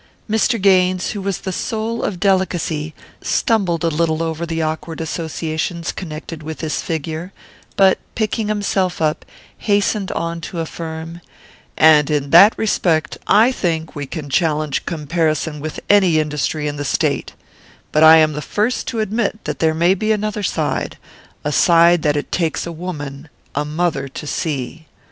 [0.27, 0.59] Mr.
[0.59, 6.41] Gaines, who was the soul of delicacy, stumbled a little over the awkward associations connected
[6.41, 7.31] with this figure,
[7.75, 9.23] but, picking himself up,
[9.59, 11.21] hastened on to affirm:
[11.77, 16.83] "And in that respect, I think we can challenge comparison with any industry in the
[16.83, 17.33] state;
[17.91, 20.97] but I am the first to admit that there may be another side,
[21.43, 24.87] a side that it takes a woman a mother to see.